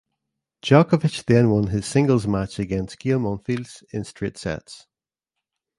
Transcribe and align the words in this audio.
Djokovic 0.63 1.25
then 1.27 1.51
won 1.51 1.67
his 1.67 1.85
singles 1.85 2.25
match 2.25 2.57
against 2.57 2.97
Gael 2.97 3.19
Monfils 3.19 3.83
in 3.93 4.03
straight 4.03 4.35
sets. 4.35 4.87